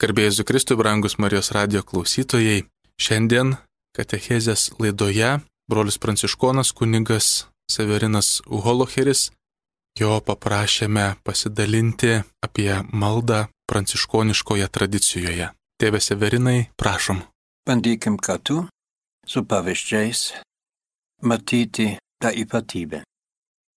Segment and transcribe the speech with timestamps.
[0.00, 2.62] Garbėjus Kristui, brangus Marijos radio klausytojai,
[2.96, 3.58] šiandien
[3.92, 7.26] Katechezės laidoje brolis Pranciškonas kunigas
[7.68, 9.26] Severinas Holocheris,
[10.00, 15.50] jo paprašėme pasidalinti apie maldą pranciškoniškoje tradicijoje.
[15.76, 17.20] Tėve Severinai, prašom.
[17.68, 18.62] Bandykim kartu
[19.28, 20.22] su pavyzdžiais
[21.28, 21.90] matyti
[22.24, 23.02] tą ypatybę.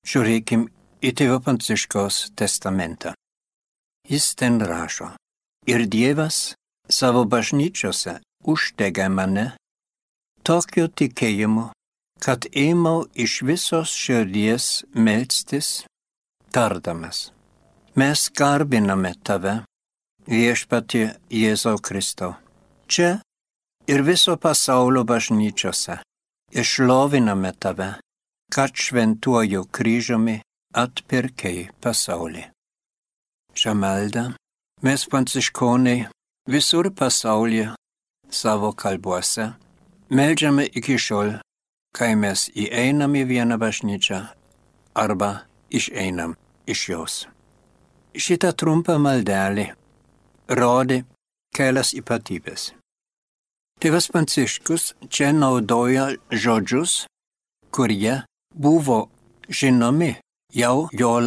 [0.08, 0.64] Žiūrėkim
[1.04, 3.12] į tėvo Pranciškos testamentą.
[4.08, 5.12] Jis ten rašo.
[5.66, 6.56] Ir Dievas
[6.90, 9.46] savo bažnyčiose uždega mane
[10.44, 11.70] tokiu tikėjimu,
[12.20, 15.86] kad ėmiau iš visos širdies melstis,
[16.52, 17.32] tardamas.
[17.96, 19.62] Mes garbiname tave,
[20.28, 22.36] viešpati Jėzau Kristau.
[22.92, 23.22] Čia
[23.88, 26.02] ir viso pasaulio bažnyčiose
[26.52, 27.94] išloviname tave,
[28.52, 30.42] kad šventuoju kryžiumi
[30.76, 32.50] atpirkei pasaulį.
[33.56, 34.34] Šią maldą
[34.84, 36.06] Mes pranciškonai
[36.48, 37.68] visur pasaulyje
[38.30, 39.46] savo kalbuose
[40.10, 41.30] melžiame iki šiol,
[41.96, 44.20] kai mes įeinam į vieną bažnyčią
[45.04, 45.30] arba
[45.72, 46.36] išeinam
[46.68, 47.16] iš jos.
[48.12, 49.70] Šitą trumpą maldelį
[50.60, 51.00] rodė
[51.56, 52.74] kelias ypatybės.
[53.80, 57.06] Tėvas Pranciškus čia naudoja žodžius,
[57.72, 58.20] kurie
[58.52, 59.00] buvo
[59.48, 60.18] žinomi
[60.52, 61.18] jau jo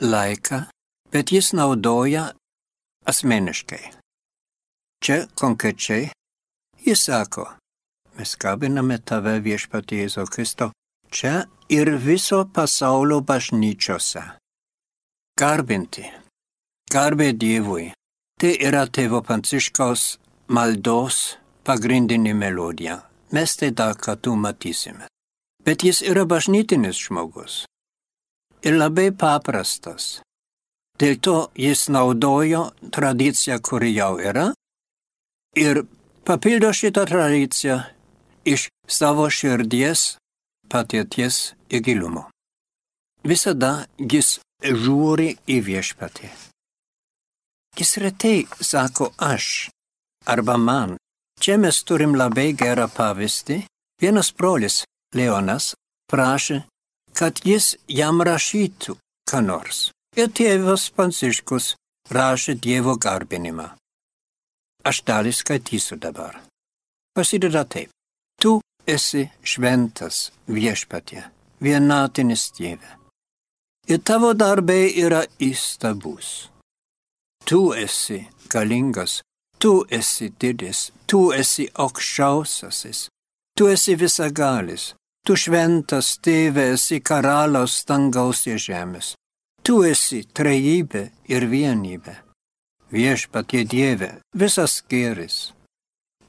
[0.00, 0.64] laiką,
[1.12, 2.30] bet jis naudoja
[3.10, 3.84] asmeniškai.
[5.04, 6.10] Čia konkrečiai
[6.84, 7.46] jis sako,
[8.16, 10.72] mes kabiname tave viešpatie Jėzau Kristau
[11.10, 14.22] čia ir viso pasaulio bažnyčiose.
[15.40, 16.04] Garbinti,
[16.92, 17.90] garbė Dievui,
[18.40, 23.00] tai yra tėvo Pranciškaus maldos pagrindinė melodija.
[23.32, 25.06] Mes tai dar kartu matysime.
[25.64, 27.64] Bet jis yra bažnytinis žmogus.
[28.66, 30.18] Ir labai paprastas.
[31.00, 34.50] Dėl to jis naudojo tradiciją, kuri jau yra,
[35.56, 35.84] ir
[36.28, 37.78] papildo šitą tradiciją
[38.44, 40.16] iš savo širdies
[40.68, 42.28] patirties ir gilumo.
[43.24, 46.30] Visada jis žiūri į viešpatį.
[47.80, 49.70] Jis retai sako aš
[50.26, 50.96] arba man.
[51.40, 53.62] Čia mes turim labai gerą pavyzdį.
[54.00, 54.82] Vienas brolis,
[55.16, 55.72] Leonas,
[56.10, 56.62] prašė,
[57.16, 58.96] kad jis jam rašytų
[59.28, 59.88] ką nors.
[60.18, 61.76] Ir tėvas Pranciškus
[62.10, 63.68] rašė Dievo garbinimą.
[64.82, 66.40] Aš dalį skaitysiu dabar.
[67.14, 67.92] Pasideda taip.
[68.42, 68.56] Tu
[68.86, 71.22] esi šventas viešpatie,
[71.62, 72.96] vienatinis Dieve.
[73.86, 76.50] Ir tavo darbai yra įstabus.
[77.46, 78.18] Tu esi
[78.50, 79.20] galingas,
[79.62, 83.06] tu esi didis, tu esi aukščiausiasis,
[83.54, 84.94] tu esi visagalis,
[85.26, 89.14] tu šventas tėve esi karaliaus dangaus ir žemės.
[89.62, 92.14] Tu esi trejybė ir vienybė.
[92.90, 95.52] Viešpatie Dieve, visas gėris.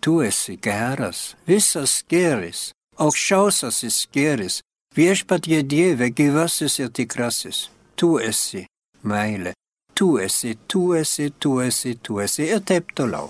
[0.02, 2.72] Tu esi geras, visas gėris,
[3.02, 4.60] aukščiausiasis gėris.
[4.98, 7.70] Viešpatie Dieve, gyvasis ir tikrasis.
[7.96, 8.66] Tu esi
[9.08, 9.54] meilė.
[9.96, 13.30] Tu esi, tu esi, tu esi, tu esi ir taip toliau.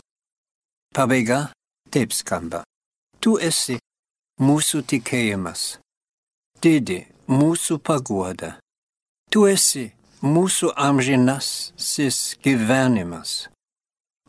[0.95, 1.51] Pabaiga
[1.91, 2.63] taip skamba.
[3.19, 3.77] Tu esi
[4.41, 5.77] mūsų tikėjimas.
[6.63, 8.55] Didi mūsų paguoda
[9.31, 9.85] Tu esi
[10.27, 13.45] mūsų amžinasis gyvenimas,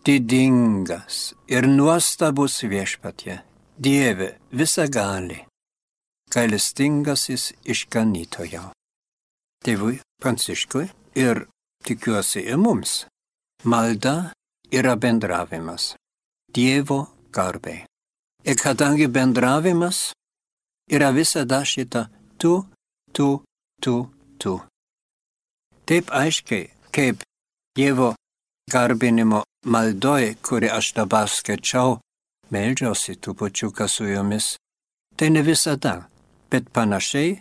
[0.07, 3.41] didingas ir nuostabus viešpatie,
[3.83, 5.41] Dieve visagali,
[6.31, 8.69] gailestingasis išganytojo.
[9.67, 10.87] Tėvui Pranciškui
[11.19, 11.49] ir
[11.83, 12.97] tikiuosi ir mums.
[13.67, 14.31] Malda
[14.71, 15.97] yra bendravimas,
[16.47, 17.81] Dievo garbei.
[18.47, 20.13] Ir kadangi bendravimas
[20.87, 22.07] yra visada šita
[22.39, 22.61] tu,
[23.11, 23.41] tu,
[23.83, 23.97] tu,
[24.39, 24.61] tu
[25.87, 27.23] taip aiškiai, kaip
[27.77, 28.15] Dievo
[28.73, 31.99] garbinimo maldoj, kuri aš dabar skaičiau,
[32.53, 34.57] meldžiausi tų pačiuką su jomis.
[35.17, 35.95] Tai ne visada,
[36.51, 37.37] bet panašiai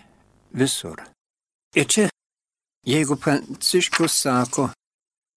[0.55, 1.03] visur.
[1.75, 2.07] Ir čia,
[2.87, 4.69] jeigu Pranciškus sako,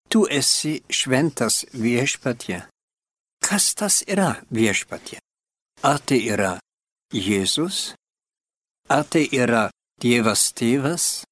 [0.09, 2.61] tu esi šventas viešpatie,
[3.43, 5.19] kas tas yra viešpatie?
[5.83, 6.57] Ar tai yra
[7.13, 7.93] Jėzus?
[8.89, 9.69] Ar tai yra
[10.01, 11.23] Dievas tėvas?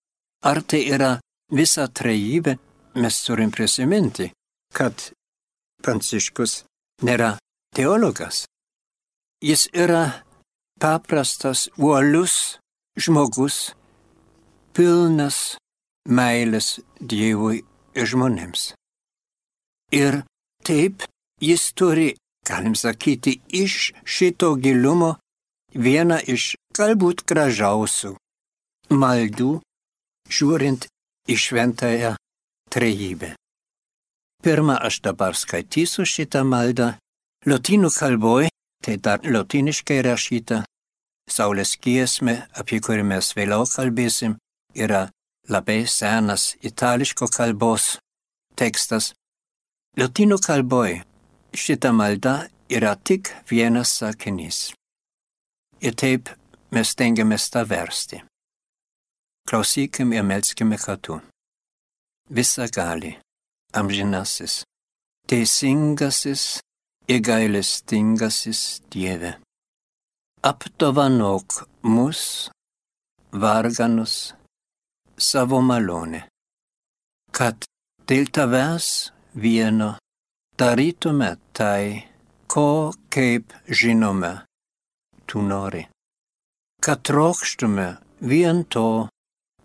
[0.44, 1.18] Ar tai yra
[1.54, 2.58] visą trejybę
[2.96, 4.32] mes turim prisiminti,
[4.74, 5.12] kad
[5.84, 6.64] Pranciškus
[7.04, 7.36] nėra
[7.76, 8.46] teologas.
[9.44, 10.24] Jis yra
[10.80, 12.58] paprastas, uolius
[12.96, 13.74] žmogus,
[14.74, 15.58] pilnas
[16.08, 17.64] meilės Dievui
[17.98, 18.72] ir žmonėms.
[19.94, 20.24] Ir
[20.66, 21.04] taip
[21.44, 22.14] jis turi,
[22.48, 25.18] galim sakyti, iš šito gilumo
[25.76, 28.16] vieną iš galbūt gražiausių
[28.94, 29.60] maldų,
[30.30, 30.88] žiūrint
[31.30, 32.16] į šventąją
[32.74, 33.34] trejybę.
[34.44, 36.94] Pirmą aš dabar skaitysiu šitą maldą.
[37.48, 38.48] Lotynų kalboj,
[38.84, 40.64] tai dar lotiniškai rašyta,
[41.32, 44.36] Saulės giesmė, apie kurį mes vėliau kalbėsim,
[44.76, 45.08] yra
[45.50, 47.98] labai senas itališko kalbos
[48.60, 49.14] tekstas.
[50.00, 51.00] Lotynų kalboj
[51.56, 52.36] šita malda
[52.70, 54.74] yra tik vienas sakinys.
[55.80, 56.32] Ir taip
[56.76, 58.24] mes tengiamės tą versti.
[59.50, 61.22] Klausykim ir melskime kartu.
[62.30, 63.20] Visa gali,
[63.74, 64.64] amžinasis,
[65.28, 66.62] teisingasis
[67.08, 69.38] ir gailestingasis Dieve.
[70.44, 72.50] Apdovanok mus,
[73.32, 74.34] varganus,
[75.18, 76.24] savo malonę,
[77.32, 77.68] kad
[78.08, 78.88] dėl tavęs
[79.36, 79.96] vieno
[80.60, 82.04] darytume tai,
[82.48, 84.34] ko kaip žinome,
[85.26, 85.88] tu nori.
[86.84, 87.88] Kad trokštume
[88.22, 89.08] vien to,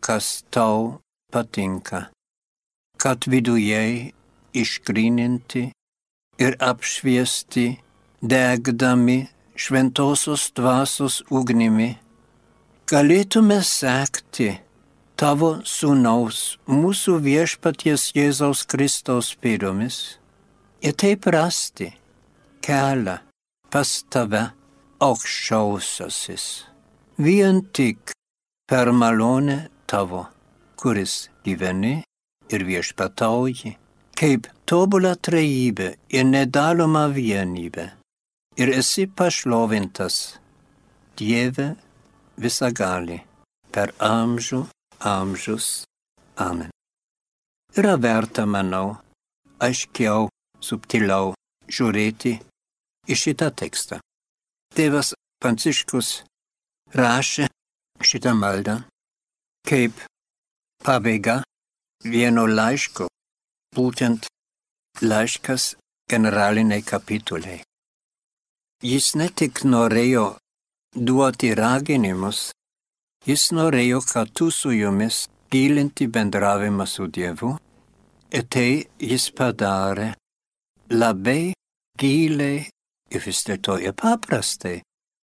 [0.01, 1.01] kas tau
[1.33, 2.09] patinka.
[2.99, 4.13] Kad viduje
[4.55, 5.65] išgrininti
[6.39, 7.67] ir apšviesti,
[8.23, 9.27] degdami
[9.59, 11.93] šventosios dvasios ugnimi,
[12.91, 14.51] galėtume sekti
[15.19, 20.19] tavo sūnaus, mūsų viešpaties Jėzaus Kristaus pėdomis
[20.83, 21.91] ir taip rasti
[22.63, 23.19] kelią
[23.71, 24.45] pas tave
[25.03, 26.45] aukščiausiasis.
[27.19, 28.15] Vien tik
[28.71, 29.59] per malonę
[29.91, 30.27] tavo,
[30.77, 32.03] kuris gyveni
[32.53, 33.77] ir viešpatauji,
[34.19, 37.87] kaip tobulą trejybę ir nedalomą vienybę.
[38.61, 40.39] Ir esi pašlovintas,
[41.19, 41.75] Dieve
[42.39, 43.19] visagali,
[43.75, 44.61] per amžių
[45.01, 45.85] amžius.
[46.37, 46.71] Amen.
[47.79, 48.99] Yra verta, manau,
[49.63, 50.29] aiškiau
[50.63, 51.35] subtiliau
[51.71, 52.35] žiūrėti
[53.09, 53.99] į šitą tekstą.
[54.75, 56.23] Tėvas Pranciškus
[56.95, 57.49] rašė
[58.03, 58.81] šitą maldą
[59.67, 60.05] kaip
[60.85, 61.41] pabaiga
[62.05, 63.09] vieno laiško,
[63.75, 64.29] būtent
[65.03, 65.75] laiškas
[66.11, 67.63] generaliniai kapituliai.
[68.83, 70.39] Jis ne tik norėjo
[70.95, 72.51] duoti raginimus,
[73.27, 77.57] jis norėjo kartu su jumis gilinti bendravimą su Dievu
[78.33, 78.71] ir tai
[79.01, 80.13] jis padarė
[80.93, 81.55] labai
[81.99, 82.69] giliai
[83.11, 84.79] ir vis dėlto ir paprastai,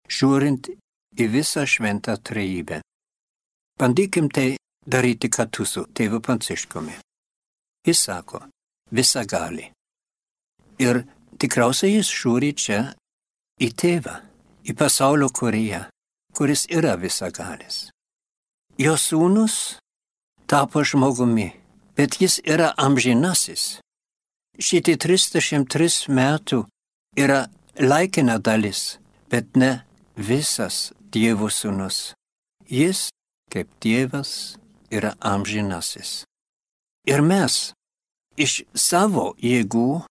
[0.10, 0.70] žiūrint
[1.16, 2.82] į visą šventą trejybę.
[3.80, 4.56] Bandykim tai
[4.88, 6.96] daryti kartu su tėvu Pranciškumi.
[7.86, 8.42] Jis sako,
[8.92, 9.70] visa gali.
[10.80, 11.04] Ir
[11.40, 12.80] tikriausiai jis žiūri čia
[13.62, 14.16] į tėvą,
[14.68, 15.86] į pasaulio kurėją,
[16.36, 17.90] kuris yra visagalis.
[18.80, 19.78] Jo sūnus
[20.48, 21.52] tapo žmogumi,
[21.96, 23.76] bet jis yra amžinasis
[24.60, 26.66] šitie 33 metų
[27.20, 27.46] yra
[27.80, 28.98] laikina dalis,
[29.30, 29.82] bet ne
[30.16, 32.12] visas Dievo sūnus.
[32.68, 33.08] Jis,
[33.52, 34.58] kaip Dievas,
[34.92, 36.24] yra amžinasis.
[37.06, 37.74] Ir mes
[38.38, 40.06] iš savo jėgų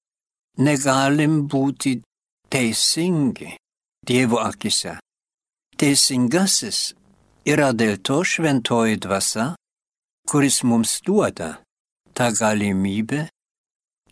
[0.58, 1.98] negalim būti
[2.52, 3.56] teisingi
[4.04, 4.98] Dievo akise.
[5.80, 6.92] Teisingasis
[7.48, 9.54] yra dėl to šventoji dvasia,
[10.28, 11.58] kuris mums duoda
[12.14, 13.26] tą galimybę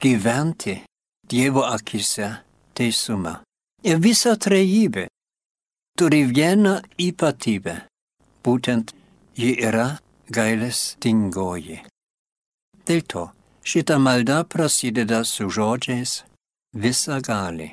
[0.03, 0.81] gyventi
[1.29, 2.29] Dievo akise
[2.75, 3.39] teisumą.
[3.85, 5.07] Ir visa trejybė
[5.99, 7.77] turi vieną ypatybę.
[8.43, 8.91] Būtent
[9.37, 9.99] ji yra
[10.33, 11.83] gailestingoji.
[12.87, 13.29] Dėl to
[13.65, 16.23] šita malda prasideda su žodžiais
[16.75, 17.69] visa gali,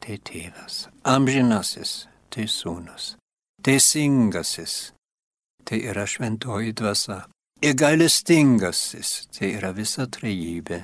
[0.00, 3.14] tai tėvas, amžinasis, tai sūnus,
[3.64, 4.94] teisingasis,
[5.64, 7.24] tai yra šventoji dvasia,
[7.64, 10.80] ir gailestingasis, tai yra visa trejybė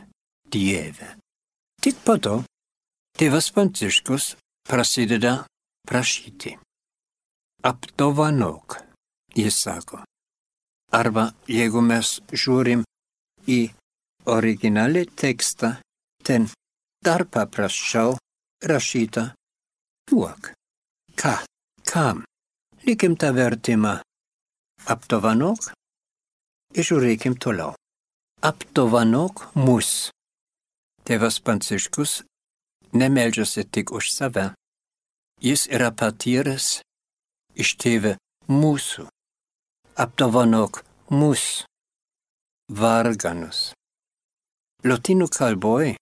[0.51, 1.15] Dieve.
[1.81, 2.41] Tik po to
[3.17, 4.35] tėvas Pranciškus
[4.69, 5.45] prasideda
[5.87, 6.57] prašyti.
[7.65, 8.81] Apdovanok,
[9.37, 10.03] jis sako.
[10.91, 12.83] Arba jeigu mes žiūrim
[13.47, 13.61] į
[14.31, 15.77] originalį tekstą,
[16.27, 16.49] ten
[17.05, 18.17] dar paprasčiau
[18.67, 19.31] rašyta
[20.11, 20.53] duok.
[21.15, 21.35] Ką?
[21.87, 22.25] Kam?
[22.87, 24.01] Likim tą vertimą.
[24.91, 25.71] Apdovanok
[26.75, 27.77] žiūrėkim toliau.
[28.43, 30.11] Apdovanok mus.
[31.05, 32.23] Tėvas Pranciškus
[32.93, 34.51] nemeldžiasi tik už save.
[35.41, 36.81] Jis yra patyręs
[37.55, 38.17] iš tėvę
[38.49, 39.07] mūsų.
[39.99, 41.65] Apdovanok mus,
[42.71, 43.73] varganus.
[44.87, 45.97] Lotynų kalboje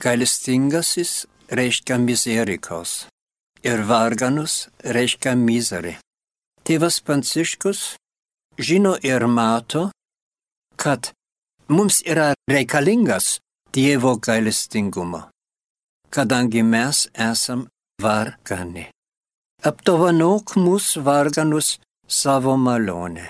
[0.00, 3.08] gailestingasis reiškia miserikos
[3.66, 5.96] ir varganus reiškia mizerį.
[6.62, 7.96] Tėvas Pranciškus
[8.58, 9.90] žino ir mato,
[10.78, 11.10] kad
[11.68, 13.40] mums yra reikalingas
[13.74, 15.26] Dievo gailestingumo,
[16.14, 17.66] kadangi mes esam
[18.00, 18.86] vargani.
[19.66, 21.76] Apdovanok mūsų varganus
[22.08, 23.26] savo malonę.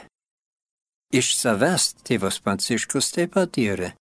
[1.14, 3.92] Iš savęs tėvas Pranciškus taip pat yra.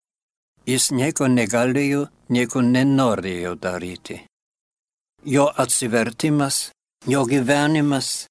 [0.65, 4.20] jis nieko negalėjo, nieko nenorėjo daryti.
[5.25, 6.72] Jo atsivertimas,
[7.05, 8.27] jo gyvenimas,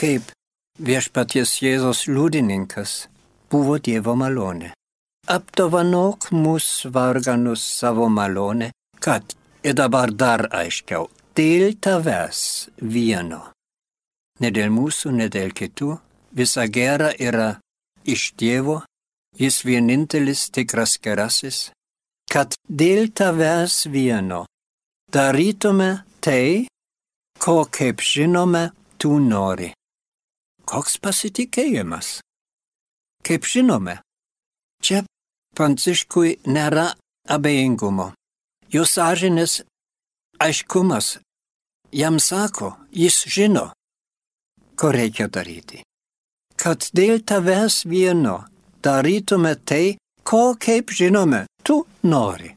[0.00, 0.32] kaip
[0.80, 3.08] viešpaties Jėzos liudininkas,
[3.52, 4.72] buvo Dievo malonė.
[5.28, 13.50] Apdovanok mus varganus savo malonę, kad ir dabar dar aiškiau, dėl tavęs vieno.
[14.40, 15.98] Ne dėl mūsų, ne dėl kitų,
[16.32, 17.58] visa gera yra
[18.08, 18.80] iš Dievo,
[19.36, 21.70] jis vienintelis tikras gerasis,
[22.30, 24.46] kad dėl tavęs vieno
[25.12, 26.68] darytume tai,
[27.38, 29.72] ko kaip žinome, tu nori.
[30.64, 32.20] Koks pasitikėjimas?
[33.26, 33.98] Kaip žinome,
[34.84, 35.02] čia
[35.56, 36.92] Pranciškui nėra
[37.28, 38.12] abejingumo.
[38.70, 39.64] Jo sąžinės
[40.38, 41.18] aiškumas
[41.90, 43.72] jam sako, jis žino,
[44.80, 45.82] ko reikia daryti.
[46.56, 48.46] Kad dėl tavęs vieno
[48.84, 52.54] darytume tai, ko kaip žinome, tu nori.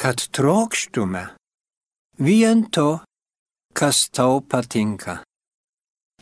[0.00, 1.24] Kad trokštume
[2.18, 3.02] vien to,
[3.76, 5.20] kas tau patinka.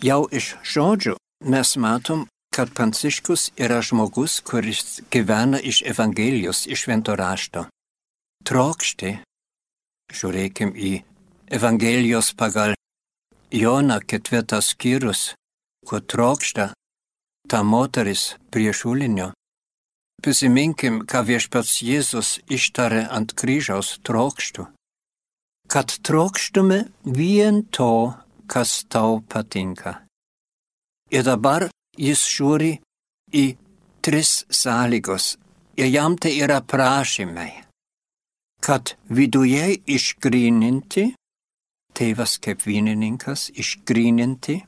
[0.02, 1.14] Jau iš žodžių
[1.52, 7.66] mes matom, kad Pranciškus yra žmogus, kuris gyvena iš Evangelijos, iš švento rašto.
[8.46, 9.14] Trokšti,
[10.10, 10.92] žiūrėkim į
[11.54, 12.74] Evangelijos pagal
[13.52, 15.34] Joną ketvirtas skyrius,
[15.86, 16.70] kur trokšta
[17.50, 19.32] ta moteris prie šulinio.
[20.22, 24.68] Prisiminkim, ką viešpats Jėzus ištarė ant kryžiaus trokštų.
[25.66, 28.14] Kad trokštume vien to,
[28.46, 30.04] kas tau patinka.
[31.10, 31.66] Ir dabar
[31.98, 32.72] jis žiūri
[33.34, 33.46] į
[34.04, 35.34] tris sąlygos
[35.80, 37.50] ir jam tai yra prašymai,
[38.62, 41.14] kad viduje išgryninti,
[41.96, 44.60] tėvas kaip vynininkas išgryninti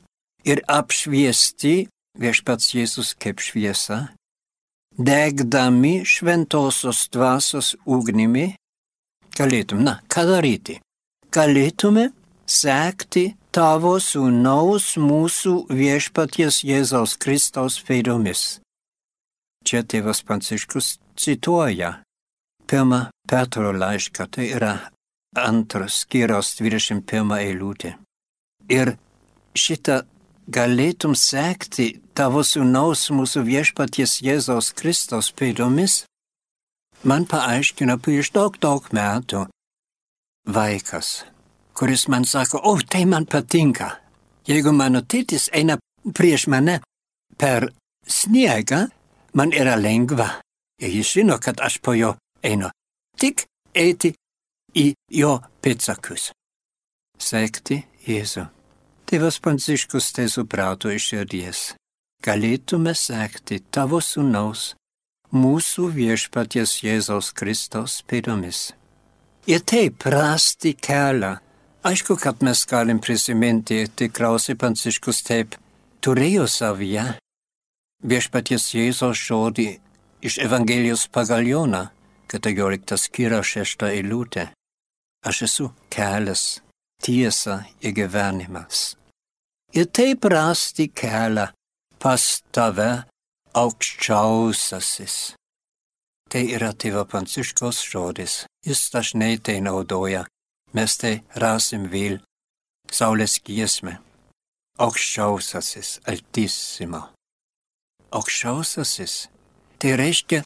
[0.45, 1.75] ir apšviesti
[2.19, 4.13] viešpats Jėzus kaip šviesa,
[4.97, 8.53] degdami šventosios dvasios ugnimi,
[9.37, 10.77] galėtum, na, ką daryti?
[11.33, 12.11] Galėtume
[12.45, 18.59] sekti tavo sūnaus mūsų viešpaties Jėzaus Kristaus pėdomis.
[19.63, 22.01] Čia tėvas Pranciškus cituoja
[22.67, 24.73] pirmą Petro laišką, tai yra
[25.35, 27.95] antras skyriaus 21 eilutė.
[28.69, 28.95] Ir
[29.55, 30.03] šitą
[30.47, 36.03] galėtum sekti tavo sūnaus mūsų viešpaties Jėzaus Kristaus pėdomis,
[37.03, 39.47] man paaiškino prieš daug, daug metų
[40.47, 41.23] vaikas
[41.73, 43.89] kuris man sako, o tai man patinka.
[44.47, 45.77] Jeigu mano tėtis eina
[46.13, 46.79] prieš mane
[47.37, 47.69] per
[48.07, 48.87] sniegą,
[49.33, 50.29] man yra lengva.
[50.81, 52.69] Ir jis žino, kad aš po jo einu.
[53.17, 54.13] Tik eiti
[54.75, 56.31] į jo pėdsakus.
[57.19, 58.47] Sekti Jėzų.
[59.07, 61.61] Tėvas Pranciškus tai suprato iš širdies.
[62.23, 64.73] Galėtume sekti tavo sūnaus,
[65.31, 68.71] mūsų viešpaties Jėzaus Kristaus pėdomis.
[69.47, 71.35] Ir taip rasti kelią
[71.83, 75.57] Aišku, kad mes galim prisiminti, tikriausiai Pranciškus taip
[75.99, 77.03] turėjo savyje
[78.07, 79.65] viešpaties Jėzos žodį
[80.23, 81.81] iš Evangelijos pagal Joną,
[82.31, 84.45] 14 skyra 6 eilutė.
[85.23, 86.61] Aš esu kelias,
[87.03, 88.95] tiesa ir gyvenimas.
[89.73, 91.47] Ir taip rasti kelią
[91.99, 92.91] pas tave
[93.55, 95.15] aukščiausiasis.
[96.29, 98.43] Tai yra tėvo Pranciškos žodis.
[98.65, 100.25] Jis dažnai tai naudoja
[100.73, 102.19] mes tai rasim vėl
[102.93, 103.95] Saulės giesmę.
[104.83, 107.01] Aukščiausiasis, altissimo.
[108.13, 109.13] Aukščiausiasis.
[109.79, 110.41] Tai reiškia,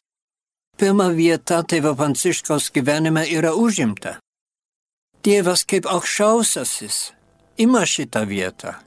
[0.79, 4.17] pirma vieta tėvo Pranciškaus gyvenime yra užimta.
[5.27, 6.97] Dievas kaip aukščiausiasis
[7.59, 8.77] ima šitą vietą.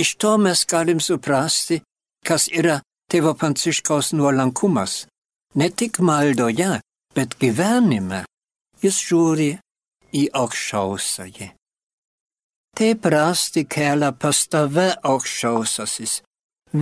[0.00, 1.76] Iš to mes galim suprasti,
[2.24, 2.78] kas yra
[3.12, 4.94] tėvo Pranciškaus nuolankumas.
[5.60, 6.78] Ne tik maldoje,
[7.16, 8.22] bet gyvenime.
[8.80, 9.50] Jis žiūri
[10.20, 11.50] į aukščiausiąjį.
[12.76, 16.22] Taip rasti kelią pas tave aukščiausiasis,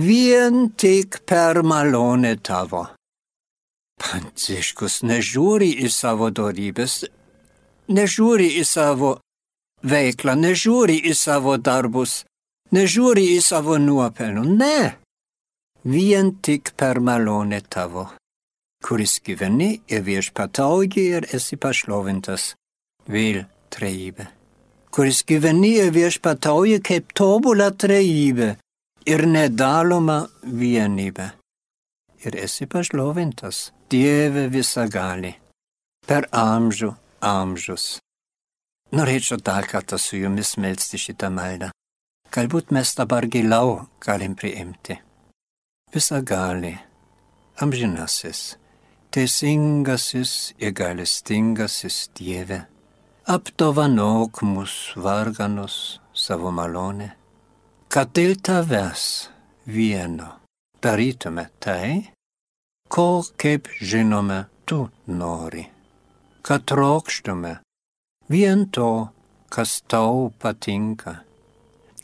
[0.07, 2.85] vien tik per malonę tavo.
[3.99, 7.03] Pranciškus nežiūri į savo dorybės,
[7.87, 9.15] nežiūri į savo
[9.85, 12.23] veiklą, nežiūri į savo darbus,
[12.73, 14.79] nežiūri į savo nuopelnų, ne.
[15.85, 18.07] Vien tik per malonę tavo,
[18.85, 22.55] kuris gyveni ir viešpatauji ir esi pašlovintas.
[23.05, 24.25] Vėl trejybė,
[24.89, 28.55] kuris gyvenyje viešpatauja kaip tobulą trejybę
[29.05, 31.29] ir nedaloma vienybė.
[32.25, 35.35] Ir esi pašlovintas, Dieve visagali,
[36.09, 37.99] per amžių amžius.
[38.95, 41.71] Norėčiau dar kartą su jumis melsti šitą maldą.
[42.35, 44.97] Galbūt mes dabar giliau galim priimti.
[45.93, 46.73] Visagali,
[47.63, 48.57] amžinasis,
[49.11, 52.65] teisingasis ir galestingasis Dieve,
[53.25, 57.13] apdovanok mus varganus savo malonę,
[57.87, 59.05] kad dėl tavęs
[59.65, 60.33] vieno
[60.83, 62.11] darytume tai,
[62.89, 65.63] ko, kaip žinome, tu nori,
[66.45, 67.57] kad trokštume.
[68.29, 69.09] Vien to,
[69.49, 71.23] kas tau patinka,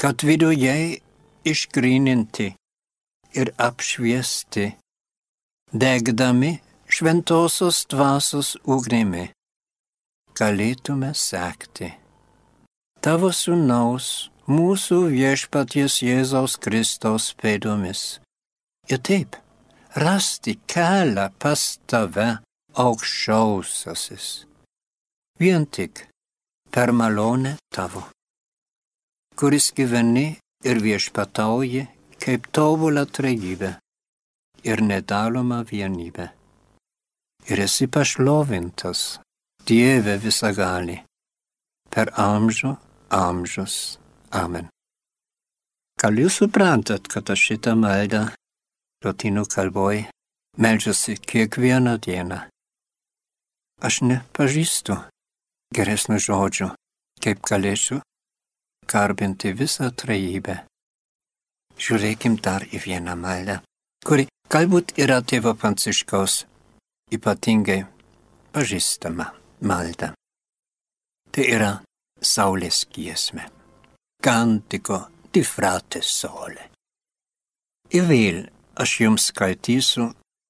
[0.02, 0.98] kad viduje
[1.46, 2.48] išgrininti
[3.38, 4.66] ir apšviesti
[5.74, 6.52] degdami
[6.90, 9.30] šventosios dvasios ugnimi,
[10.36, 11.94] galėtume sekti.
[13.02, 18.20] Tavo sūnaus, mūsų viešpaties Jėzaus Kristaus pėdomis.
[18.90, 19.38] Ir taip,
[19.96, 22.42] rasti kelią pas tave
[22.76, 24.46] aukščiausiasis.
[25.40, 26.06] Vien tik
[26.72, 28.04] per malonę tavo,
[29.36, 31.88] kuris gyveni ir viešpatauji
[32.22, 33.74] kaip tobulą trejybę
[34.64, 36.30] ir nedaloma vienybė.
[37.50, 39.20] Ir esi pašlovintas,
[39.66, 40.96] Dieve visagali,
[41.90, 42.76] per amžių
[43.12, 43.98] amžius.
[44.32, 44.70] Amen.
[46.02, 48.24] Gal jūs suprantat, kad aš šitą maldą
[49.06, 50.06] lotynų kalboj
[50.58, 52.40] melžiuosi kiekvieną dieną?
[53.82, 54.98] Aš nepažįstu
[55.76, 56.68] geresnių žodžių,
[57.24, 58.02] kaip galėčiau
[58.92, 60.62] garbinti visą trejybę.
[61.82, 63.62] Žiūrėkim dar į vieną maldą,
[64.06, 66.34] kuri Galbūt yra tėvo Pranciškaus
[67.16, 67.86] ypatingai
[68.52, 69.30] pažįstama
[69.64, 70.10] malda.
[71.32, 71.70] Tai yra
[72.20, 73.46] Saulės giesmė.
[74.20, 74.98] Kantiko
[75.32, 76.68] di frate sole.
[77.96, 78.42] Ir vėl
[78.76, 80.10] aš jums skaitysiu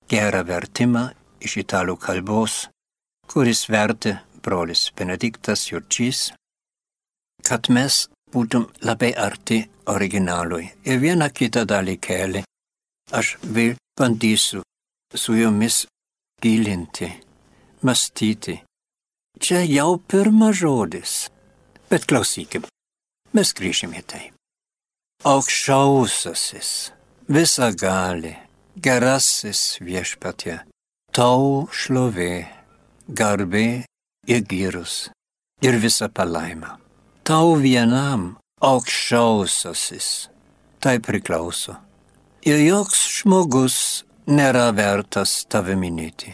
[0.09, 1.05] gerą vertimą
[1.45, 2.63] iš italų kalbos,
[3.31, 6.31] kuris vertė brolis Benediktas Jurčys,
[7.47, 9.61] kad mes būtum labai arti
[9.91, 10.65] originalui.
[10.83, 12.43] Ir vieną kitą dalykėlį
[13.15, 14.63] aš vėl bandysiu
[15.15, 15.85] su jomis
[16.43, 17.07] gilinti,
[17.87, 18.59] mąstyti.
[19.41, 21.15] Čia jau pirmas žodis,
[21.89, 22.67] bet klausykim,
[23.33, 24.23] mes grįžime į tai.
[25.23, 26.91] Aukščiausiasis,
[27.31, 28.35] visa gali,
[28.75, 30.59] gerasis viešpatie,
[31.15, 32.60] tau šlovė,
[33.11, 33.83] garbė
[34.27, 35.09] ir gyrus
[35.61, 36.77] ir visa palaima.
[37.23, 40.07] Tau vienam aukščiausiasis,
[40.81, 41.77] tai priklauso
[42.45, 43.77] ir joks žmogus
[44.25, 46.33] nėra vertas tave minėti.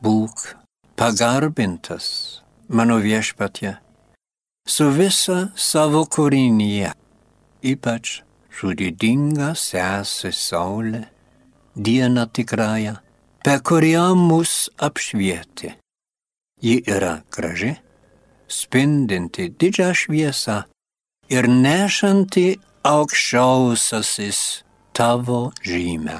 [0.00, 0.54] Būk
[0.98, 2.06] pagarbintas,
[2.68, 3.74] mano viešpatie,
[4.68, 6.92] su visa savo kūrinyje,
[7.72, 8.20] ypač
[8.54, 11.04] su didinga sesė Saulė,
[11.74, 12.96] diena tikrąją,
[13.44, 15.74] per kurią mus apšvieti.
[16.60, 17.74] Ji yra graži,
[18.48, 20.58] spindinti didžią šviesą
[21.32, 24.40] ir nešanti aukščiausiasis
[24.96, 26.18] tavo žymę.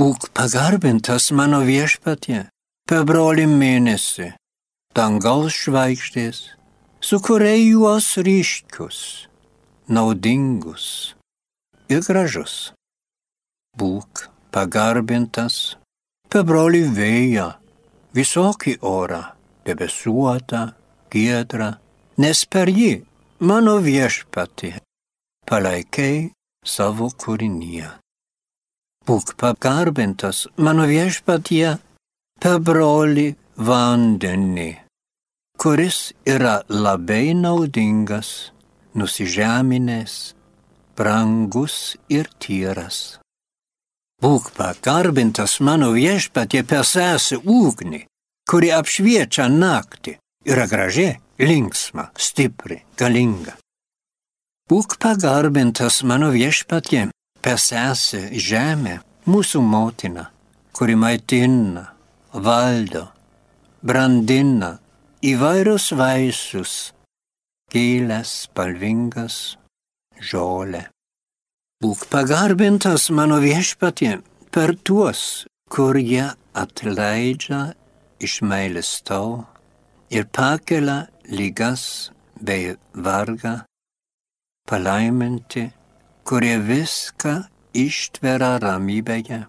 [0.00, 2.46] Būk pagarbintas mano viešpatie,
[2.88, 4.30] per brolį mėnesį,
[4.96, 6.38] dangaus žvaigždės,
[7.04, 9.28] sukūrei juos ryškius,
[9.86, 10.86] naudingus
[11.92, 12.72] ir gražus.
[13.78, 15.76] Būk pagarbintas
[16.30, 17.48] per brolį vėją,
[18.14, 19.22] visokį orą,
[19.66, 20.62] debesuotą,
[21.10, 21.72] giedrą,
[22.22, 22.92] nes per jį
[23.50, 24.74] mano viešpati
[25.50, 26.30] palaikiai
[26.62, 27.88] savo kūrinyje.
[29.08, 31.78] Būk pagarbintas mano viešpatie
[32.40, 34.70] per brolį vandenį,
[35.58, 38.52] kuris yra labai naudingas,
[38.94, 40.14] nusižeminęs,
[40.94, 43.19] brangus ir tyras.
[44.20, 48.02] Būk pagarbintas mano viešpatie per sesę ugnį,
[48.44, 53.56] kuri apšviečia naktį, yra graži, linksma, stipri, galinga.
[54.68, 57.08] Būk pagarbintas mano viešpatie,
[57.40, 60.28] per sesę žemę, mūsų motina,
[60.76, 61.88] kuri maitina,
[62.36, 63.06] valdo,
[63.80, 64.76] brandina
[65.24, 66.76] įvairius vaisius,
[67.72, 69.40] gėlės, spalvingas,
[70.20, 70.90] žolę.
[71.80, 74.18] Būk pagarbintas mano viešpatie
[74.52, 77.60] per tuos, kur jie atleidžia
[78.20, 79.46] iš meilės tau
[80.12, 83.54] ir pakelia lygas bei vargą
[84.68, 85.70] palaiminti,
[86.28, 87.34] kurie viską
[87.72, 89.42] ištveria ramybėje,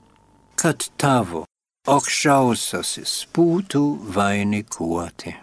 [0.55, 1.43] kad tavo
[1.83, 5.35] aukščiausiasis būtų vainikuoti.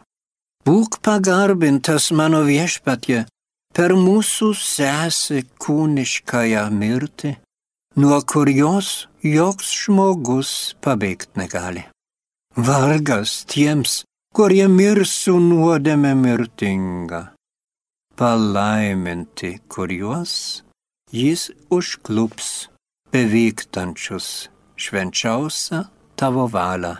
[0.64, 3.26] Būk pagarbintas mano viešpatie
[3.78, 7.36] per mūsų sesę kūniškąją mirtį,
[8.02, 11.86] nuo kurios joks žmogus pabėgti negali.
[12.58, 14.02] Vargas tiems,
[14.34, 17.28] kurie mirs su nuodėme mirtinga
[18.18, 20.32] palaiminti, kuriuos
[21.14, 22.48] jis užklups
[23.12, 25.84] bevykstančius švenčiausią
[26.18, 26.96] tavo valią.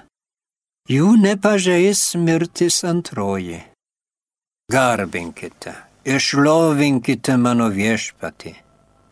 [0.88, 3.59] Jų nepažeis mirtis antroji.
[4.73, 5.75] Garbinkite,
[6.09, 8.55] išlovinkite mano viešpatį,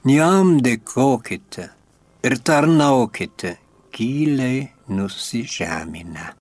[0.08, 1.68] jam dėkokite
[2.26, 3.56] ir tarnaukite
[3.92, 6.32] giliai nusižeminę.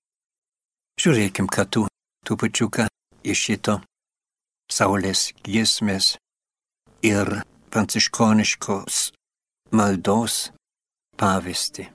[1.01, 1.85] Žiūrėkim, kad tu,
[2.23, 2.87] tu pačiuką
[3.25, 3.79] iš šito
[4.71, 6.15] saulės giesmės
[7.03, 7.41] ir
[7.73, 9.01] pranciškoniškos
[9.75, 10.37] maldos
[11.19, 11.89] pavyzdį.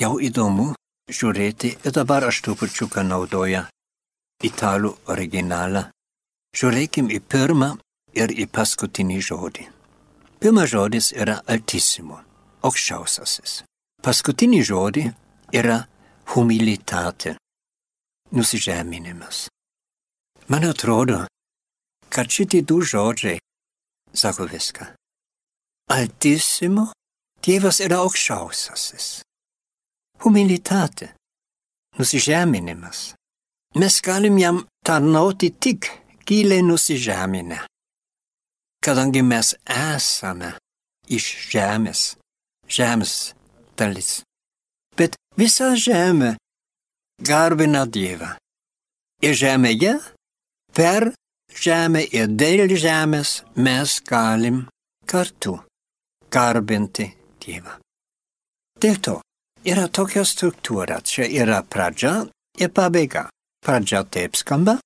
[0.00, 0.70] Jau įdomu
[1.10, 3.66] žiūrėti ir dabar aš trupučiuką naudoju
[4.48, 5.88] italų originalą.
[6.56, 7.74] Žiūrėkim į pirmą
[8.16, 9.66] ir į paskutinį žodį.
[10.38, 12.20] Pirmas žodis yra altissimo,
[12.62, 13.62] aukščiausiasis.
[14.02, 15.04] Paskutinį žodį
[15.58, 15.80] yra
[16.34, 17.34] humilitate,
[18.30, 19.48] nusižeminimas.
[20.48, 21.24] Man atrodo,
[22.08, 23.40] kad šitie du žodžiai
[24.14, 24.86] sako viską.
[25.90, 26.92] Altissimo,
[27.44, 29.22] Dievas yra aukščiausiasis.
[30.24, 31.12] Humilitate,
[31.98, 33.12] nusižeminimas.
[33.78, 35.86] Mes galim jam tarnauti tik
[36.26, 37.60] giliai nusižeminę,
[38.84, 40.54] kadangi mes esame
[41.08, 42.02] iš žemės,
[42.68, 43.14] žemės
[43.78, 44.22] dalis.
[44.98, 46.36] Bet visa žemė
[47.22, 48.34] garbina Dievą.
[49.22, 49.96] Ir žemėje,
[50.74, 51.12] per
[51.54, 54.66] žemę ir dėl žemės mes galim
[55.06, 55.58] kartu
[56.30, 57.08] garbinti
[57.42, 57.78] Dievą.
[58.78, 59.16] Dėl to
[59.66, 63.26] yra tokia struktūra, čia yra pradžia ir pabaiga.
[63.64, 64.76] Pradžia taip skamba.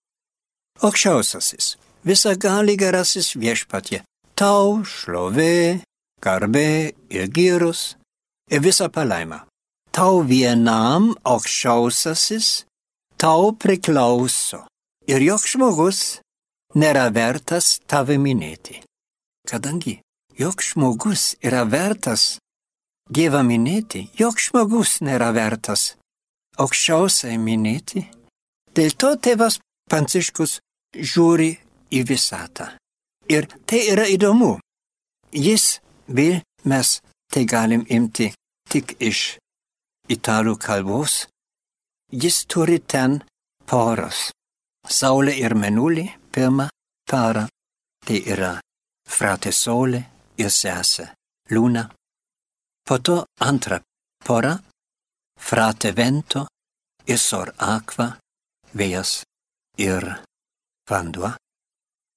[0.80, 4.02] Aukščiausiasis, visa gali gerasis viešpatie,
[4.34, 5.82] tau šlovė,
[6.22, 7.94] garbė ir gyrus
[8.50, 9.44] ir visa palaima.
[9.92, 12.64] Tau vienam aukščiausiasis,
[13.20, 14.64] tau priklauso
[15.06, 15.98] ir joks žmogus
[16.74, 18.80] nėra vertas tave minėti.
[19.48, 19.98] Kadangi
[20.38, 22.38] joks žmogus yra vertas
[23.12, 25.96] Dievą minėti, joks žmogus nėra vertas
[26.62, 28.06] aukščiausiai minėti,
[28.72, 29.58] dėl to tėvas
[29.90, 30.60] Pranciškus
[30.96, 31.50] žiūri
[31.92, 32.72] į visatą.
[33.30, 34.56] Ir tai yra įdomu.
[35.32, 35.78] Jis
[36.08, 36.98] vil, mes
[37.32, 38.32] tai galim imti
[38.68, 39.36] tik iš
[40.12, 41.26] italų kalbos,
[42.12, 43.20] jis turi ten
[43.68, 44.30] poros.
[44.82, 46.66] Saulė ir menulį, pirmą
[47.08, 47.46] parą,
[48.06, 48.56] tai yra
[49.06, 50.02] frate Saulė
[50.42, 51.12] ir sesė
[51.54, 51.84] Luna.
[52.82, 53.78] Po to antra
[54.26, 54.56] pora,
[55.38, 56.46] frate Vento
[57.06, 58.08] ir sor Aqua,
[58.74, 59.22] vėjas
[59.78, 60.08] ir
[60.90, 61.32] vanduo.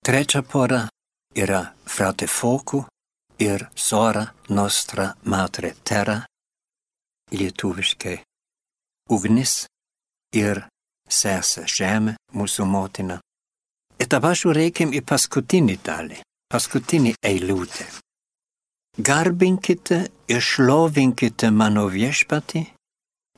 [0.05, 0.87] Trečia pora
[1.33, 2.85] yra frate Foku
[3.39, 6.19] ir sora Nostra Matre Terra,
[7.33, 8.19] lietuviškai
[9.09, 9.53] ugnis
[10.29, 10.61] ir
[11.09, 13.17] sesė žemė, mūsų motina.
[13.97, 16.21] Ir dabar žiūrėkim į paskutinį dalį,
[16.53, 17.89] paskutinį eilutę.
[19.01, 22.61] Garbinkite ir šlovinkite mano viešpatį,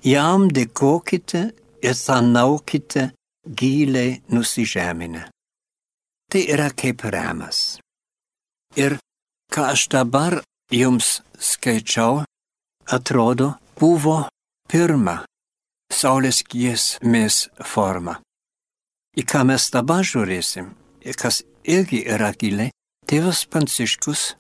[0.03, 1.47] jam dėkokite
[1.80, 3.13] ir tarnaukite
[3.47, 5.30] giliai nusižeminę.
[6.31, 7.79] Tai yra kaip remas.
[8.75, 8.97] Ir
[9.53, 12.25] ką aš dabar jums skaičiau,
[12.91, 14.27] atrodo, buvo
[14.67, 15.23] pirma
[15.87, 18.17] Saulės giesmės forma.
[19.15, 20.67] Į ką mes dabar žiūrėsim,
[21.15, 22.73] kas irgi yra giliai,
[23.07, 24.33] tėvas Pranciškus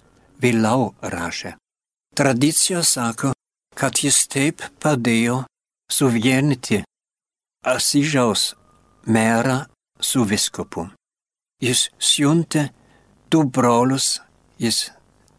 [0.43, 1.55] vėliau rašė.
[2.17, 3.31] Tradicija sako,
[3.79, 5.45] kad jis taip padėjo
[5.87, 6.83] suvienyti
[7.63, 8.51] Asyžiaus
[9.07, 9.63] merą
[10.01, 10.89] su viskupu.
[11.57, 12.67] Jis siuntė
[13.33, 14.19] du brolius,
[14.61, 14.91] jis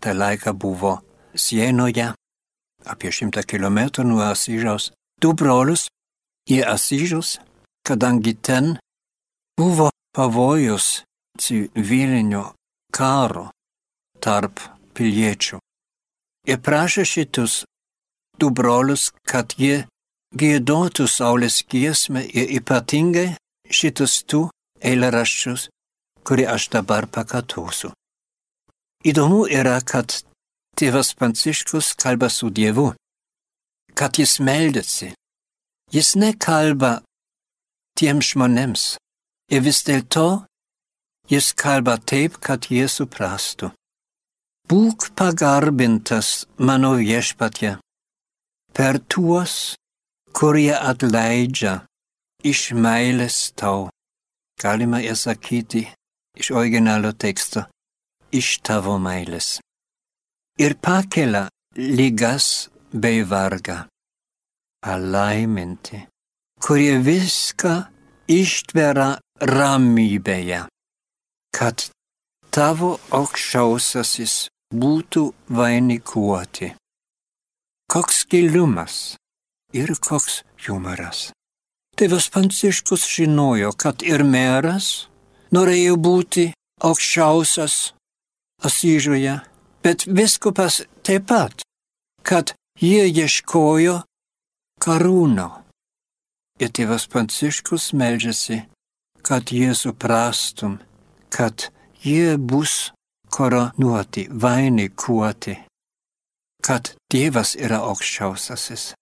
[0.03, 0.99] tą laiką buvo
[1.39, 2.11] Sienoje,
[2.87, 4.91] apie šimtą kilometrų nuo Asyžiaus,
[5.23, 5.87] du brolius
[6.51, 7.37] į Asyžius,
[7.87, 8.75] kadangi ten
[9.59, 11.05] buvo pavojus
[11.39, 12.49] civilinio
[12.91, 13.49] karo
[14.19, 14.59] tarp
[14.99, 15.63] piliečių.
[16.51, 17.63] Ir prašė šitus
[18.41, 19.87] du brolius, kad jie
[20.35, 23.37] gėdotų Saulės giesmę ir ypatingai
[23.71, 24.49] šitus tų
[24.83, 25.69] eilėraščius,
[26.29, 27.95] kurį aš dabar pakatosiu.
[29.09, 30.13] Įdomu yra, kad
[30.77, 32.91] tėvas Pranciškus kalba su Dievu,
[33.97, 35.15] kad jis meldėsi.
[35.89, 36.99] Jis nekalba
[37.97, 38.85] tiems žmonėms
[39.55, 40.45] ir vis dėlto
[41.33, 43.73] jis kalba taip, kad jie suprastų.
[44.69, 47.79] Būk pagarbintas mano viešpatė
[48.77, 49.55] per tuos,
[50.37, 51.79] kurie atleidžia
[52.45, 53.89] iš meilės tau.
[54.61, 55.87] Galima ir sakyti
[56.39, 57.65] iš originalo teksto,
[58.33, 59.59] iš tavo meilės.
[60.59, 61.47] Ir pakelia
[61.77, 63.85] lygas bei vargą.
[64.83, 66.05] Palaiminti,
[66.63, 67.75] kurie viską
[68.31, 70.61] ištveria ramybėje,
[71.59, 71.89] kad
[72.55, 75.25] tavo aukščiausiasis būtų
[75.59, 76.71] vainikuoti.
[77.91, 79.17] Koks gilumas,
[79.77, 81.27] Ir koks humoras.
[81.93, 85.09] Tėvas Pranciškus žinojo, kad ir meras
[85.55, 86.51] norėjo būti
[86.85, 87.79] aukščiausias
[88.59, 89.37] Asyžoje,
[89.87, 91.63] bet viskupas taip pat,
[92.27, 94.01] kad jie ieškojo
[94.83, 95.49] karūno.
[96.59, 98.65] Ir tėvas Pranciškus meldžiasi,
[99.23, 100.81] kad jie suprastum,
[101.31, 101.69] kad
[102.03, 102.91] jie bus
[103.31, 105.55] koronuoti, vainikuoti,
[106.65, 108.93] kad Dievas yra aukščiausiasis.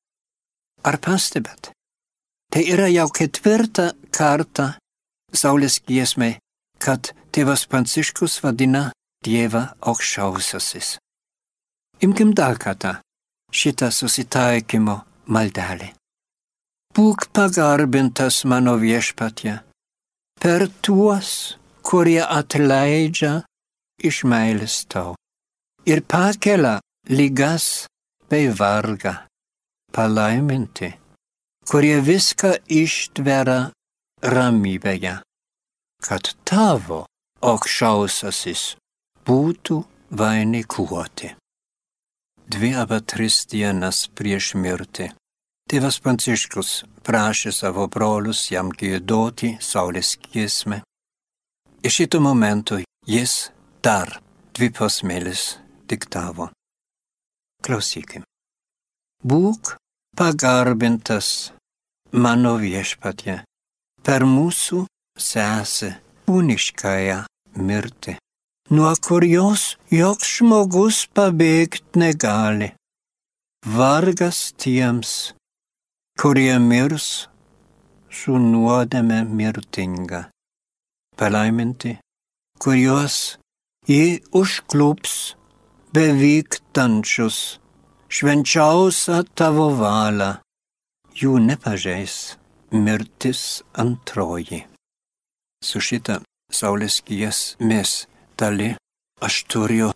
[0.84, 1.72] Ar pastebėt?
[2.52, 4.74] Tai yra jau ketvirtą kartą
[5.36, 6.36] Saulės giesmai,
[6.82, 8.90] kad tėvas Pranciškus vadina
[9.24, 10.96] Dievą aukščiausiasis.
[12.04, 12.98] Imkim dar kartą
[13.52, 14.96] šitą susitaikymo
[15.32, 15.92] maldelį.
[16.96, 19.58] Būk pagarbintas mano viešpatie
[20.40, 23.42] per tuos, kurie atleidžia
[24.04, 25.14] iš meilės tau
[25.86, 27.86] ir pakelia lygas
[28.30, 29.14] bei vargą,
[29.94, 30.90] palaiminti,
[31.70, 33.70] kurie viską ištveria
[34.34, 35.14] ramybėje,
[36.02, 37.04] kad tavo
[37.42, 38.76] aukščiausiasis
[39.26, 41.34] būtų vainikuoti.
[42.46, 45.10] Dvi arba tris dienas prieš mirtį
[45.70, 50.82] tėvas Pranciškus prašė savo brolius jam gėdoti Saulės giesmę.
[51.82, 53.50] Iš šito momento jis
[53.82, 54.20] dar
[54.54, 55.56] dvi posmėlis
[55.90, 56.50] diktavo.
[57.66, 58.22] Klausykim.
[59.26, 59.74] Būk
[60.18, 61.50] pagarbintas
[62.12, 63.40] mano viešpatie
[64.06, 64.84] per mūsų
[65.16, 65.94] sesę
[66.28, 67.24] kūniškąją
[67.56, 68.16] mirtį
[68.70, 72.72] nuo kurios joks žmogus pabėgti negali.
[73.66, 75.12] Vargas tiems,
[76.18, 77.28] kurie mirs
[78.10, 80.26] su nuodėme mirtinga.
[81.16, 81.96] Palaiminti,
[82.58, 83.38] kuriuos
[83.86, 85.14] jį užklups
[85.94, 87.60] bevyktančius,
[88.10, 90.32] švenčiausią tavo valią,
[91.14, 92.36] jų nepažeis
[92.74, 94.66] mirtis antroji.
[95.66, 96.20] Su šita
[96.54, 98.04] Saulės giesmės
[98.38, 98.68] tali
[99.26, 99.88] aš turiu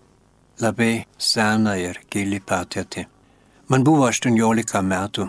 [0.59, 3.04] labai seną ir gilį patirtį.
[3.70, 5.28] Man buvo 18 metų,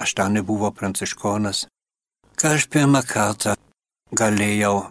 [0.00, 1.66] aš dar nebuvau pranciškonas,
[2.40, 3.52] ką aš pirmą kartą
[4.16, 4.88] galėjau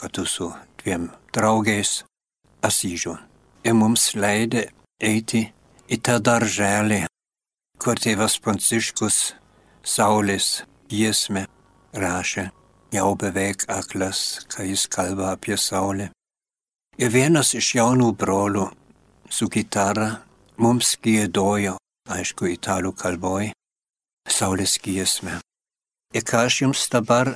[0.00, 0.48] kartu su
[0.80, 2.02] dviem draugais
[2.64, 3.14] Asyžių.
[3.68, 5.44] Ir mums leidė eiti
[5.92, 7.04] į tą darželį,
[7.78, 9.18] kur tėvas Pranciškus
[9.84, 11.44] Saulės giesmę
[11.92, 12.48] rašė,
[12.92, 16.10] jau beveik aklas, kai jis kalba apie Saulę.
[16.98, 18.66] Ir vienas iš jaunų brolių
[19.30, 20.08] su gitara
[20.58, 21.76] mums gėdojo,
[22.10, 23.52] aišku, italų kalboj,
[24.28, 25.38] Saulės giesmę.
[26.16, 27.34] Ir ką aš jums dabar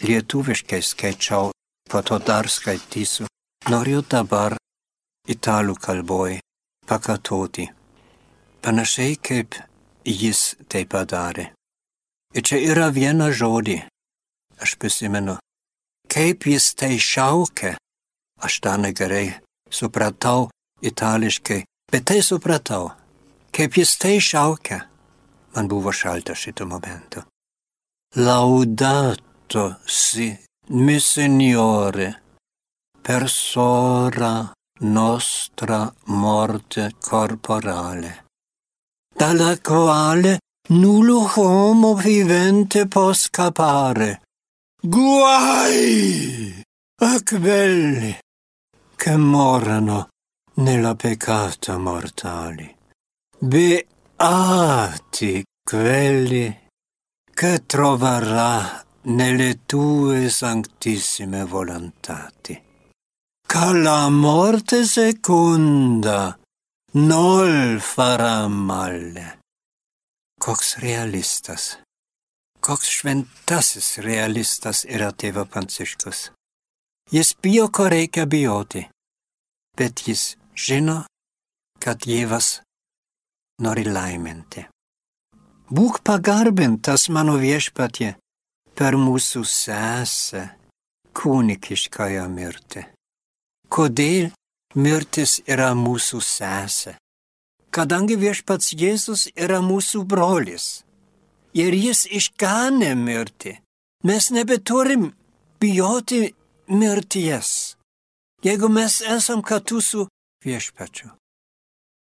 [0.00, 1.50] lietuviškai skaičiau,
[1.90, 3.26] po to dar skaitysiu,
[3.72, 4.56] noriu dabar
[5.28, 6.38] italų kalboj
[6.86, 7.66] pakartoti.
[8.60, 9.56] Panašiai kaip
[10.04, 11.50] jis tai padarė.
[12.36, 13.80] Ir čia yra viena žodį,
[14.62, 15.36] aš prisimenu,
[16.08, 17.76] kaip jis tai šaukia
[18.40, 19.36] Aš tą negerai
[19.68, 20.48] supratau
[20.80, 21.60] itališkai,
[21.92, 22.88] bet tai supratau,
[23.52, 24.80] kaip jis tai šaukia.
[25.54, 27.26] Man buvo šalta šito momento.
[28.16, 30.30] Laudato si,
[30.70, 32.08] mi signore,
[33.02, 38.24] per sora nostra morte corporale,
[39.14, 40.38] dalla quale
[40.70, 44.22] nullo homo vivente può scappare.
[44.82, 46.62] Guai!
[47.02, 48.18] A quelli
[48.96, 50.08] che morano
[50.54, 52.74] nella peccata mortali.
[53.38, 56.66] Beati quelli
[57.30, 62.62] che troverà nelle tue santissime volontati.
[63.46, 66.38] Che la morte seconda
[66.92, 69.40] non farà male.
[70.40, 71.78] Koks realistas,
[72.60, 76.30] koks šventasis realistas yra tėva Pranciškus.
[77.10, 78.84] Jis bijo, ko reikia bijoti,
[79.76, 81.02] bet jis žino,
[81.80, 82.60] kad Dievas
[83.64, 84.66] nori laiminti.
[85.70, 88.14] Būk pagarbintas mano viešpatie
[88.74, 90.44] per mūsų sesę
[91.16, 92.84] kūnikiškąją mirtį.
[93.70, 94.30] Kodėl
[94.74, 96.96] mirtis yra mūsų sesė?
[97.70, 100.82] Kadangi viešpats Jėzus yra mūsų brolis
[101.54, 103.56] ir jis išganė mirtį,
[104.06, 105.10] mes nebeturim
[105.60, 106.30] bijoti
[106.68, 107.76] mirties.
[108.44, 110.06] Jeigu mes esam kartu su
[110.44, 111.10] viešpačiu,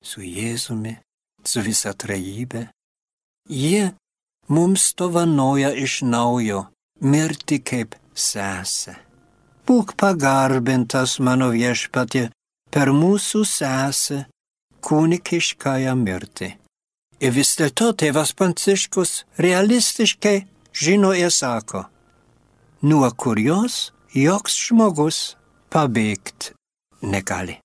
[0.04, 0.98] su Jėzumi,
[1.44, 2.66] su visa trejybė,
[3.48, 3.94] jie
[4.52, 6.66] mums dovanoja iš naujo
[7.00, 8.98] mirti kaip sesę.
[9.68, 12.28] Būk pagarbintas mano viešpatė
[12.72, 14.24] per mūsų sesę
[14.84, 16.54] kūnikiškąją mirtį
[17.18, 20.36] Ir vis dėlto tėvas Pranciškus realistiškai
[20.70, 21.82] žino ir sako,
[22.86, 25.18] nuo kurios joks žmogus
[25.72, 26.54] pabėgti
[27.02, 27.58] negali.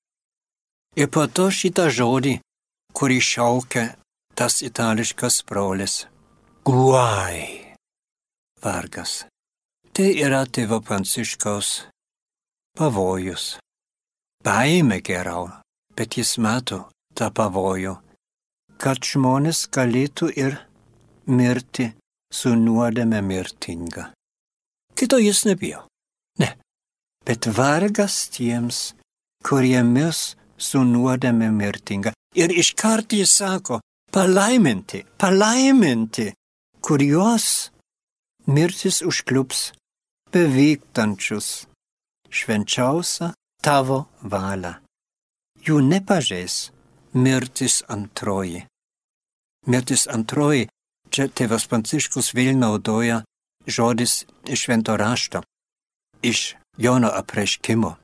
[0.98, 2.40] Ir po to šitą žodį,
[2.98, 3.86] kurį šaukia
[4.34, 6.06] tas itališkas brolis.
[6.66, 7.76] Guai.
[8.64, 9.26] Vargas.
[9.94, 11.70] Tai yra tėvo Pranciškaus
[12.78, 13.58] pavojus.
[14.44, 15.50] Baime geriau,
[15.94, 17.94] bet jis mato tą pavojų,
[18.84, 20.58] kad žmonės galėtų ir
[21.32, 21.94] mirti
[22.34, 24.10] su nuodėme mirtinga.
[24.94, 25.86] Kito jis nebijo.
[26.42, 26.50] Ne.
[27.24, 28.92] Bet vargas tiems,
[29.46, 32.12] kurie mirs su nuodėme mirtinga.
[32.36, 33.80] Ir iškart jis sako,
[34.12, 36.32] palaiminti, palaiminti,
[36.84, 37.48] kuriuos
[38.52, 39.62] mirtis užkliups
[40.34, 41.50] bevyktančius
[42.34, 43.32] švenčiausią
[43.64, 44.76] tavo valią.
[45.64, 46.74] Jų nepažeis
[47.14, 48.66] mirtis antroji.
[49.66, 50.68] Mirtis antroji,
[51.10, 53.22] čia tėvas Pranciškus vėl naudoja
[53.68, 55.44] žodis iš švento rašto,
[56.22, 57.96] iš Jono apreiškimo.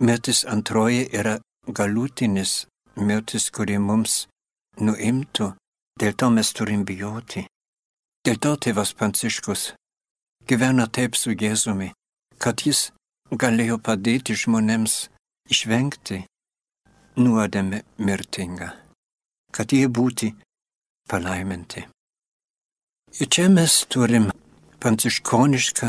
[0.00, 1.36] Mirtis antroji yra
[1.68, 2.64] galutinis
[2.96, 4.26] mirtis, kuri mums
[4.80, 5.52] nuimtų,
[6.00, 7.44] dėl to mes turim bijoti.
[8.24, 9.72] Dėl to tėvas Pranciškus
[10.48, 11.92] gyvena taip su Jėzumi,
[12.38, 12.90] kad jis
[13.30, 15.08] galėjo padėti žmonėms
[15.50, 16.24] išvengti
[17.20, 18.72] nuodėmę mirtingą,
[19.54, 20.32] kad jie būti
[21.10, 21.82] palaiminti.
[23.20, 24.30] Ir čia mes turim
[24.80, 25.88] pranciškonišką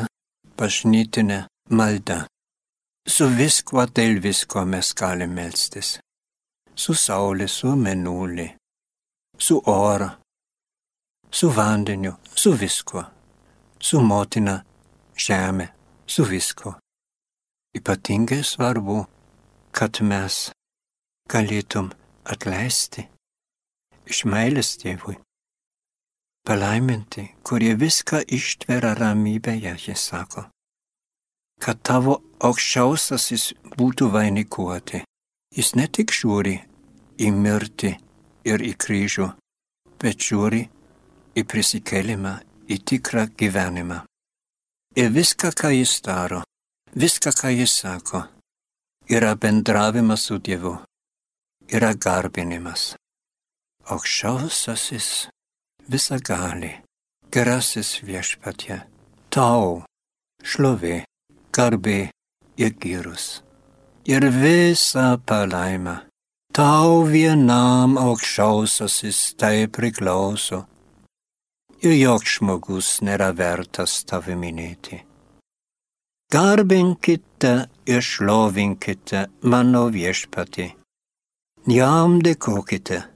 [0.58, 1.40] bažnytinę
[1.78, 2.24] maldą.
[3.08, 6.00] Su viskuo dėl visko mes galim melstis.
[6.82, 8.48] Su saulė, su menulė,
[9.38, 10.10] su oro,
[11.32, 13.04] su vandeniu, su viskuo,
[13.80, 14.58] su motina,
[15.26, 15.68] žemė,
[16.08, 16.76] su viskuo.
[17.78, 19.00] Ypatingai svarbu,
[19.72, 20.50] kad mes
[21.32, 21.92] galėtum
[22.26, 23.08] atleisti
[24.10, 25.18] iš meilės tėvui.
[26.48, 30.48] Palaiminti, kurie viską ištveria ramybėje, jis sako
[31.62, 35.04] kad tavo aukščiausiasis būtų vainikuoti.
[35.56, 36.56] Jis ne tik žiūri
[37.22, 37.92] į mirtį
[38.50, 39.28] ir į kryžių,
[40.02, 40.62] bet žiūri
[41.38, 42.38] į prisikelimą,
[42.72, 44.00] į tikrą gyvenimą.
[44.98, 46.42] Ir viską, ką jis daro,
[46.96, 48.24] viską, ką jis sako,
[49.12, 50.74] yra bendravimas su Dievu,
[51.72, 52.96] yra garbinimas.
[53.92, 55.08] Aukščiausiasis
[55.92, 56.70] visą gali,
[57.28, 58.78] gerasis viešpatie,
[59.28, 59.82] tau
[60.48, 61.02] šlovė
[61.52, 61.98] garbė
[62.56, 63.42] ir gyrus.
[64.08, 65.98] Ir visa palaima,
[66.56, 70.64] tau vienam aukščiausiasis tai priklauso.
[71.84, 75.04] Ir joks žmogus nėra vertas tavi minėti.
[76.32, 77.56] Garbinkite
[77.92, 80.72] ir šlovinkite mano viešpatį.
[81.68, 83.11] Jam dėkokite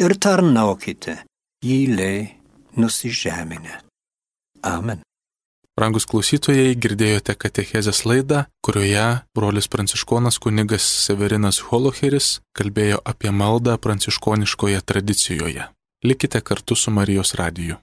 [0.00, 1.18] ir tarnaukite,
[1.64, 2.36] giliai
[2.76, 3.80] nusižeminę.
[4.62, 5.02] Amen.
[5.80, 9.04] Rangus klausytojai, girdėjote Katechezės laidą, kurioje
[9.36, 15.68] brolis pranciškonas kunigas Severinas Holocheris kalbėjo apie maldą pranciškoniškoje tradicijoje.
[16.04, 17.78] Likite kartu su Marijos radiju.